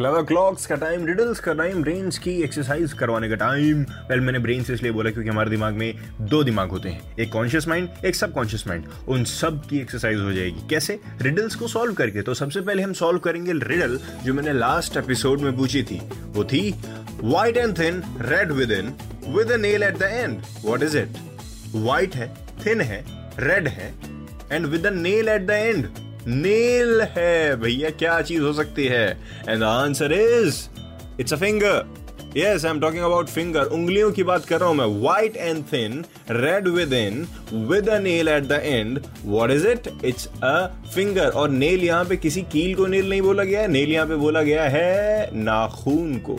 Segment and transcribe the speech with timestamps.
[0.00, 4.38] Clever clocks का time riddles का time brains की एक्सरसाइज करवाने का टाइम पहले मैंने
[4.38, 7.88] ब्रेन से इसलिए बोला क्योंकि हमारे दिमाग में दो दिमाग होते हैं। एक कॉन्शियस माइंड
[8.06, 10.98] एक सब कॉन्शियस माइंड उन सब की एक्सरसाइज हो जाएगी। कैसे?
[11.22, 15.40] रिडल्स को सॉल्व करके। तो सबसे पहले हम सॉल्व करेंगे रिडल जो मैंने लास्ट एपिसोड
[15.40, 16.74] में पूछी थी। वो थी
[17.22, 18.92] white and thin red within
[19.36, 21.18] with nail at the end what is it
[21.74, 22.34] white है
[22.66, 23.04] थिन है
[23.40, 23.94] रेड है
[24.52, 29.08] and with nail at the end nail है, भैया, क्या चीज़ हो सकती है?
[29.48, 30.66] And the answer is
[31.20, 31.98] it's a finger
[32.36, 34.86] yes I am talking about finger उंगलियों की बात कर रहा हूँ मैं.
[35.00, 37.26] White and thin red within
[37.68, 42.04] with a nail at the end what is it it's a finger और नेल यहाँ
[42.04, 43.68] पे किसी कील को नेल नहीं बोला गया है.
[43.68, 46.38] नेल यहाँ पे बोला गया है नाखून को.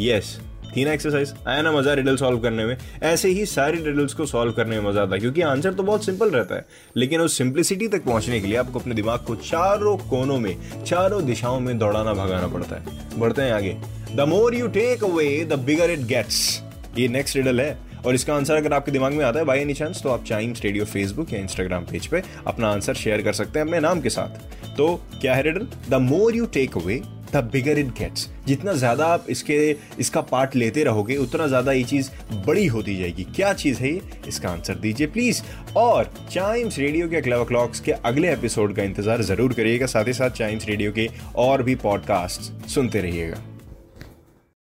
[0.00, 0.38] यस
[0.76, 4.26] थी ना एक्सरसाइज आया ना मज़ा रिडल सॉल्व करने में। ऐसे ही सारी रिडल्स को
[4.26, 6.66] सॉल्व करने में मज़ा आता है, क्योंकि आंसर तो बहुत सिंपल रहता है।
[6.96, 11.24] लेकिन उस सिंप्लिसिटी तक पहुँचने के लिए आपको अपने दिमाग को चारों कोनों में, चारों
[11.26, 13.76] दिशाओं में दौड़ाना, भगाना पड़ता है। बढ़ते हैं आगे।
[14.14, 16.62] The more you take away the bigger it gets
[16.98, 17.76] ये नेक्स्ट रिडल है।
[18.06, 20.62] और इसका आंसर अगर आपके दिमाग में आता है बाई एनी चांस तो आप चाइम्स
[20.64, 24.10] रेडियो फेसबुक या इंस्टाग्राम पेज पे अपना आंसर शेयर कर सकते हैं अपने नाम के
[24.10, 27.00] साथ। तो क्या है riddle the more you take away
[27.32, 29.56] the bigger it gets जितना ज़्यादा आप इसके,
[30.00, 32.10] इसका पार्ट लेते रहोगे, उतना ज़्यादा ये चीज़
[32.46, 34.02] बड़ी होती जाएगी। क्या चीज़ है ये?
[34.28, 35.42] इसका आंसर दीजिए प्लीज़
[35.76, 40.12] और चाइम्स रेडियो के क्लेवर क्लॉक्स के अगले एपिसोड का इंतज़ार ज़रूर करिएगा। साथ ही
[40.12, 43.42] साथ चाइम्स रेडियो के और भी पॉडकास्ट सुनते रहिएगा।